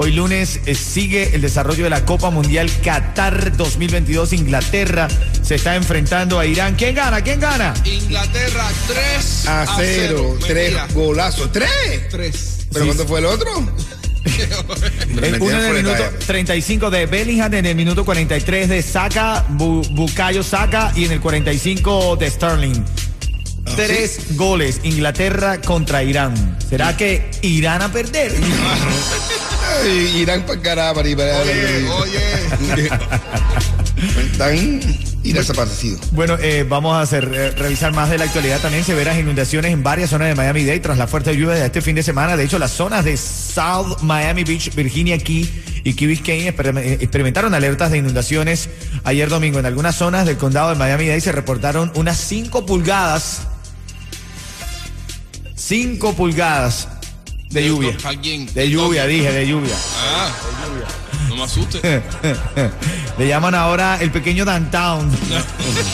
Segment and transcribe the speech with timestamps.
[0.00, 4.32] Hoy lunes eh, sigue el desarrollo de la Copa Mundial Qatar 2022.
[4.32, 5.08] Inglaterra
[5.42, 6.76] se está enfrentando a Irán.
[6.76, 7.20] ¿Quién gana?
[7.20, 7.74] ¿Quién gana?
[7.84, 10.86] Inglaterra 3 A cero, tres Mentira.
[10.94, 11.50] golazos.
[11.50, 11.68] ¿Tres?
[12.10, 12.66] 3.
[12.72, 12.88] ¿Pero Sí.
[12.90, 13.50] cuánto fue el otro?
[15.22, 19.88] El uno en el minuto 35 de Bellingham, en el minuto 43 de Saka, Bu-
[19.94, 22.84] Bukayo Saka y en el 45 de Sterling.
[23.74, 26.56] Tres goles, Inglaterra contra Irán.
[26.68, 28.32] ¿Será que irán a perder?
[29.86, 32.90] Irán para carajo, para para Oye, oye.
[34.32, 34.80] Están
[35.22, 36.10] y desaparecidos.
[36.12, 38.60] Bueno, eh, vamos a hacer, eh, revisar más de la actualidad.
[38.60, 41.96] También severas inundaciones en varias zonas de Miami-Dade tras la fuerte lluvia de este fin
[41.96, 42.36] de semana.
[42.36, 47.52] De hecho, las zonas de South Miami Beach, Virginia Key y Key Biscayne eh, experimentaron
[47.54, 48.68] alertas de inundaciones
[49.04, 49.58] ayer domingo.
[49.58, 53.42] En algunas zonas del condado de Miami-Dade se reportaron unas 5 pulgadas.
[55.56, 56.88] 5 pulgadas
[57.50, 57.96] de lluvia.
[58.54, 59.74] De lluvia, dije, de lluvia.
[59.96, 60.30] Ah,
[61.28, 61.80] no me asustes.
[63.18, 65.10] Le llaman ahora el pequeño downtown.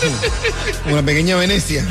[0.90, 1.86] Una pequeña Venecia.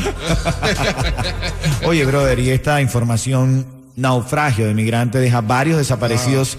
[1.85, 6.57] Oye, brother, y esta información, naufragio de migrantes deja varios desaparecidos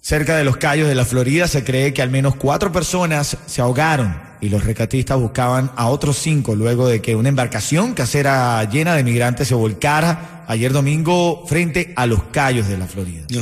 [0.00, 1.46] cerca de los Cayos de la Florida.
[1.46, 6.18] Se cree que al menos cuatro personas se ahogaron y los rescatistas buscaban a otros
[6.18, 11.92] cinco luego de que una embarcación casera llena de migrantes se volcara ayer domingo frente
[11.96, 13.24] a los Cayos de la Florida.
[13.30, 13.40] No.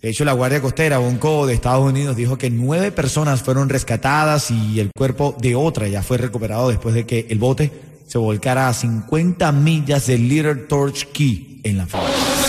[0.00, 4.50] De hecho, la Guardia Costera, Bonco de Estados Unidos, dijo que nueve personas fueron rescatadas
[4.50, 7.70] y el cuerpo de otra ya fue recuperado después de que el bote
[8.06, 12.39] se volcara a 50 millas de Little Torch Key en la Florida.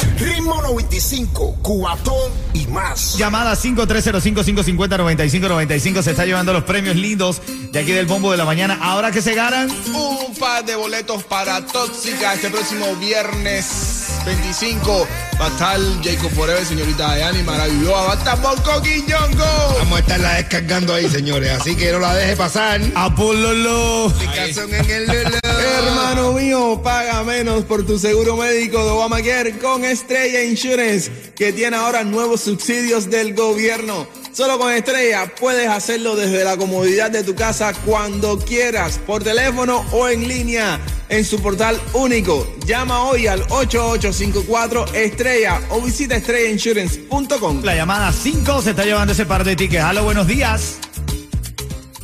[0.41, 3.15] Ritmo 95, cuatón y más.
[3.15, 8.79] Llamada 5305-550-9595 se está llevando los premios lindos de aquí del bombo de la mañana.
[8.81, 15.07] Ahora que se ganan, Un par de boletos para Tóxica este próximo viernes 25.
[15.39, 18.05] Va a estar Jacob Forever, señorita Diana y Mara Ulloa.
[18.05, 19.75] Va a estar Bonco Quiñongo.
[19.77, 21.51] Vamos a estarla descargando ahí, señores.
[21.51, 22.81] Así que no la deje pasar.
[22.95, 24.11] Apololo.
[24.19, 25.40] Picazón en el.
[25.77, 31.77] Hermano mío, paga menos por tu seguro médico de Obamacare con Estrella Insurance, que tiene
[31.77, 34.05] ahora nuevos subsidios del gobierno.
[34.33, 39.85] Solo con Estrella puedes hacerlo desde la comodidad de tu casa cuando quieras, por teléfono
[39.91, 40.79] o en línea,
[41.09, 42.47] en su portal único.
[42.65, 47.63] Llama hoy al 8854 Estrella o visita estrellainsurance.com.
[47.63, 49.83] La llamada 5 se está llevando ese par de tickets.
[49.83, 50.79] Halo, buenos días.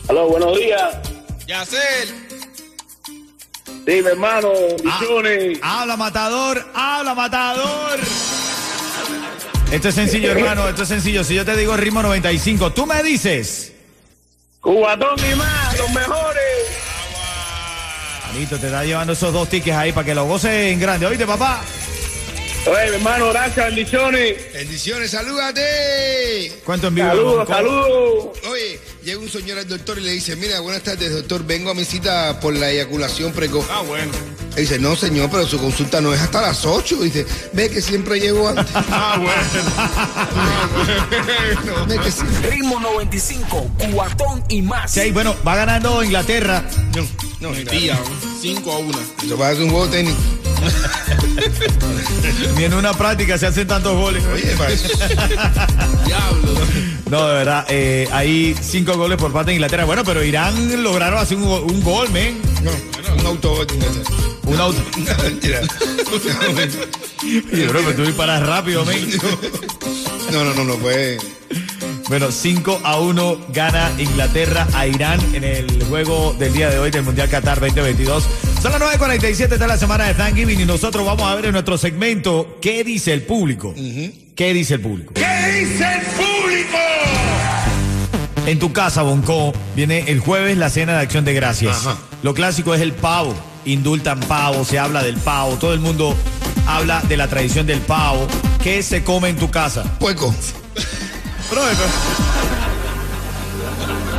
[0.07, 0.95] Aló, buenos días.
[1.47, 2.26] Yacel.
[3.87, 5.59] Dime, hermano, Ah, bendiciones.
[5.61, 6.63] habla, matador.
[6.75, 7.97] Habla, matador.
[9.71, 10.67] Esto es sencillo, hermano.
[10.67, 11.23] Esto es sencillo.
[11.23, 13.71] Si yo te digo ritmo 95, tú me dices.
[14.59, 16.43] Cubatón y más, los mejores.
[18.37, 21.05] Listo, te está llevando esos dos tickets ahí para que lo goces en grande.
[21.05, 21.61] Oíste, papá.
[22.69, 24.53] Oye, mi hermano, gracias, bendiciones.
[24.53, 26.59] Bendiciones, salúdate.
[26.65, 27.07] Cuento en vivo.
[27.07, 28.27] Saludos, saludos.
[28.49, 31.73] Oye, llega un señor al doctor y le dice, mira, buenas tardes, doctor, vengo a
[31.73, 33.65] mi cita por la eyaculación precoz.
[33.69, 34.11] Ah, bueno.
[34.57, 37.01] Y dice, no, señor, pero su consulta no es hasta las 8.
[37.03, 38.65] Dice, ve que siempre llego antes.
[38.89, 39.31] Ah, bueno.
[41.87, 44.91] Ve que siempre- Ritmo 95, cuatón y más.
[44.91, 46.63] Sí, bueno, va ganando Inglaterra.
[46.95, 47.07] No,
[47.39, 47.97] no, Mentira,
[48.41, 48.99] 5 a 1.
[49.25, 50.15] Eso va a ser un juego tenis.
[52.55, 54.23] Ni en una práctica se hacen tantos goles.
[54.33, 54.55] Oye.
[56.05, 56.53] Diablo.
[57.09, 59.85] No, de verdad, eh, hay cinco goles por parte de Inglaterra.
[59.85, 62.39] Bueno, pero Irán lograron hacer un, go- un gol, men.
[62.63, 62.71] No,
[63.19, 63.71] un autobot.
[64.45, 64.81] Un auto.
[64.97, 65.61] No, mentira.
[67.23, 69.09] Y bro, pero tú disparas rápido, men.
[70.31, 71.17] No, no, no, no, pues.
[72.09, 76.89] Bueno, 5 a 1 gana Inglaterra a Irán en el juego del día de hoy
[76.89, 78.23] del Mundial Qatar 2022.
[78.61, 81.77] Son las 9.47 de la semana de Thanksgiving y nosotros vamos a ver en nuestro
[81.77, 83.73] segmento qué dice el público.
[84.35, 85.13] ¿Qué dice el público?
[85.15, 86.77] ¿Qué dice el público?
[88.45, 91.85] En tu casa, Bonco, viene el jueves la cena de acción de gracias.
[91.85, 91.97] Ajá.
[92.23, 93.35] Lo clásico es el pavo.
[93.65, 96.15] Indultan pavo, se habla del pavo, todo el mundo
[96.67, 98.25] habla de la tradición del pavo.
[98.63, 99.83] ¿Qué se come en tu casa?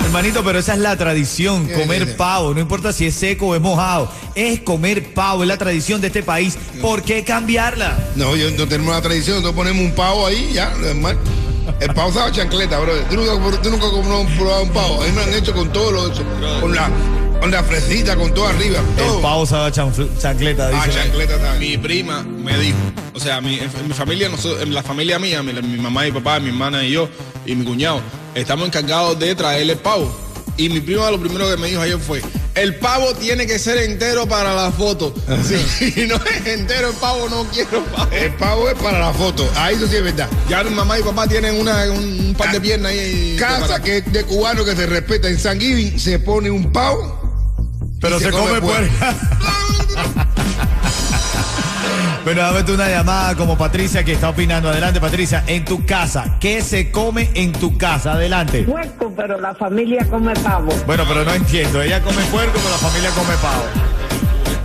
[0.05, 3.55] Hermanito, pero esa es la tradición, ¿Qué comer pavo, no importa si es seco o
[3.55, 7.99] es mojado, es comer pavo, es la tradición de este país, ¿por qué cambiarla?
[8.17, 10.73] No, yo no tenemos la tradición, nosotros ponemos un pavo ahí, ya.
[11.81, 12.93] El pavo sabe chancleta, bro.
[13.11, 15.03] Tú nunca, tú nunca has probado un pavo.
[15.03, 16.13] Ahí me han hecho con todo lo
[16.61, 16.91] con la,
[17.47, 18.81] la fresita, con todo arriba.
[18.97, 19.17] Todo.
[19.17, 20.99] El pavo sabe a chanfl- chancleta, Ah, dice.
[20.99, 21.73] chancleta también.
[21.73, 22.77] Mi prima me dijo,
[23.15, 26.13] o sea, mi, en mi familia, nosotros- en la familia mía, mi, mi mamá y
[26.13, 27.09] papá, mi hermana y yo,
[27.47, 28.01] y mi cuñado,
[28.35, 30.15] estamos encargados de traerle pavo.
[30.57, 32.21] Y mi prima lo primero que me dijo ayer fue,
[32.57, 35.15] el pavo tiene que ser entero para la foto.
[35.47, 38.11] Si no es entero el pavo, no quiero pavo.
[38.11, 39.49] El pavo es para la foto.
[39.55, 40.29] Ahí eso sí es verdad.
[40.49, 41.99] Ya mi mamá y papá tienen una, un,
[42.29, 43.37] un par de piernas ahí.
[43.39, 47.18] Casa que es de cubano que se respeta en San Giving, se pone un pavo.
[48.01, 48.67] Pero se, come, puerco.
[48.67, 49.15] puerca.
[52.25, 54.69] Bueno, dame tú una llamada como Patricia que está opinando.
[54.69, 55.45] Adelante, Patricia.
[55.47, 58.13] En tu casa, ¿qué se come en tu casa?
[58.13, 58.65] Adelante.
[58.65, 60.71] puerco, pero la familia come pavo.
[60.85, 61.81] Bueno, pero no entiendo.
[61.81, 63.65] Ella come puerco, pero la familia come pavo.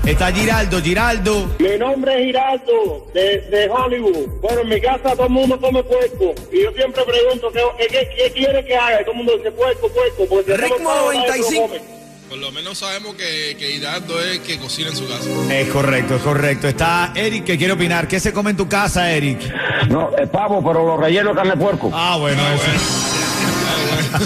[0.06, 1.56] Está Giraldo, Giraldo.
[1.58, 4.28] Mi nombre es Giraldo, de, de Hollywood.
[4.42, 6.36] Bueno, en mi casa todo el mundo come puerco.
[6.52, 9.00] Y yo siempre pregunto, ¿qué, qué, qué quiere que haga?
[9.00, 10.26] Y todo el mundo dice puerco, puerco.
[10.30, 12.03] Porque Ritmo pavo, nadie se lo 95.
[12.34, 15.30] Por lo menos sabemos que, que Hidalgo es que cocina en su casa.
[15.54, 16.68] Es correcto, es correcto.
[16.68, 18.08] Está Eric que quiere opinar.
[18.08, 19.40] ¿Qué se come en tu casa, Eric?
[19.88, 21.92] No, es pavo, pero lo relleno de carne puerco.
[21.94, 22.64] Ah, bueno, eso.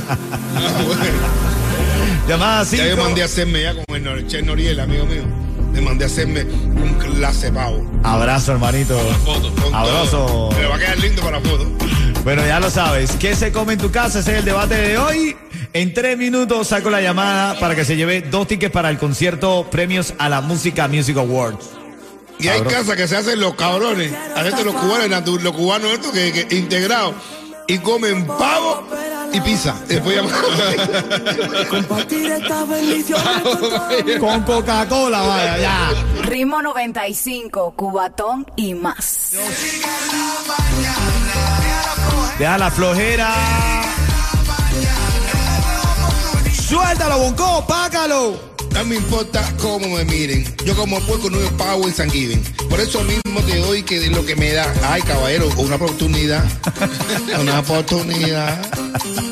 [0.56, 1.04] Ah, bueno.
[2.30, 3.04] Llamada Ya yo 5.
[3.04, 5.24] mandé a hacerme ya con el Che Noriel, amigo mío.
[5.74, 7.86] Le mandé a hacerme un clase pavo.
[8.04, 8.98] Abrazo, hermanito.
[9.25, 9.54] foto.
[9.62, 10.25] Con Abrazo.
[10.25, 10.51] todo.
[10.54, 11.69] Me va a quedar lindo para la foto.
[12.24, 13.12] Bueno, ya lo sabes.
[13.19, 14.19] ¿Qué se come en tu casa?
[14.19, 15.36] Ese es el debate de hoy.
[15.73, 19.67] En tres minutos saco la llamada para que se lleve dos tickets para el concierto
[19.69, 21.65] Premios a la Música Music Awards.
[22.39, 24.13] Y hay casas que se hacen los cabrones.
[24.35, 27.15] A veces los cubanos, los cubanos estos que, que integrados.
[27.67, 28.87] Y comen pavo
[29.33, 29.75] y pizza.
[29.87, 33.19] Después ya- Compartir esta bendición
[34.19, 35.89] Con Coca-Cola, vaya, ya.
[36.23, 39.31] Ritmo 95, Cubatón y más.
[42.39, 43.33] Deja la flojera.
[46.67, 48.37] Suéltalo, Bonco, págalo.
[48.73, 50.43] No me importa cómo me miren.
[50.65, 52.43] Yo como puerco no pavo en San Giving.
[52.69, 54.73] Por eso mismo te doy que de lo que me da.
[54.83, 56.43] Ay, caballero, una oportunidad.
[57.39, 58.59] Una oportunidad.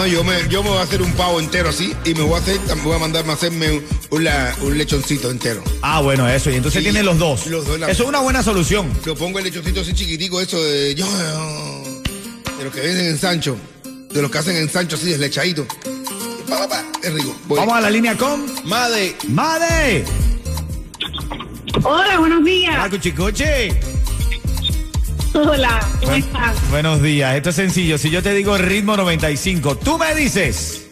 [0.00, 2.32] No, yo me, yo me voy a hacer un pavo entero así y me voy
[2.32, 5.62] a hacer, también voy a mandarme a hacerme un, un la- un lechoncito entero.
[5.82, 6.48] Ah, bueno, eso.
[6.48, 7.46] Y entonces Sí, tiene los dos.
[7.48, 8.90] los dos, la- Eso es una buena solución.
[9.04, 13.58] Lo pongo el lechoncito así chiquitico, eso de yo, de los que venden en Sancho.
[14.10, 15.66] De los que hacen en Sancho así, deslechadito.
[16.48, 17.36] Pa, pa, pa, Es rico.
[17.46, 17.58] Voy.
[17.58, 19.16] Vamos a la línea con Made.
[19.28, 20.06] Made.
[21.84, 22.74] Hola, buenos días.
[22.74, 23.44] Hola, Cuchicuchi.
[25.32, 26.70] Hola, ¿cómo estás?
[26.70, 27.36] Buenos días.
[27.36, 27.98] Esto es sencillo.
[27.98, 30.86] Si yo te digo ritmo 95, tú me dices.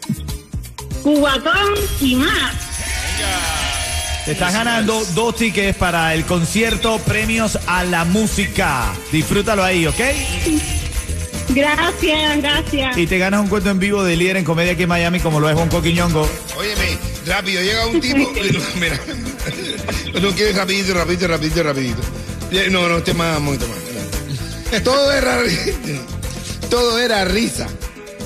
[1.03, 2.53] Cubatón y más.
[4.25, 8.93] Te estás ganando dos tickets para el concierto Premios a la Música.
[9.11, 9.99] Disfrútalo ahí, ¿ok?
[11.49, 12.97] Gracias, gracias.
[12.97, 15.39] Y te ganas un cuento en vivo de líder en comedia aquí en Miami, como
[15.39, 16.29] lo es Bonco Quiñongo.
[16.55, 18.31] Óyeme, rápido, llega un tipo.
[18.79, 18.99] Mira,
[20.21, 22.01] no quieres rapidito, rapidito, rapidito, rapidito.
[22.69, 23.78] No, no, este más, muy más.
[24.83, 25.39] Todo era,
[26.69, 27.67] todo era risa.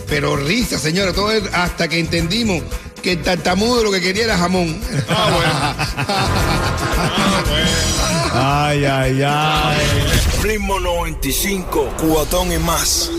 [0.07, 2.61] Pero risa, señora, todo era hasta que entendimos
[3.01, 4.79] que el tartamudo lo que quería era jamón.
[8.35, 9.77] Ay, ay, ay.
[10.41, 13.11] Ritmo 95, cubatón y más.